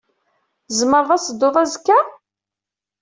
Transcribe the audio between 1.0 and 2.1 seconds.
ad tebduḍ azekka?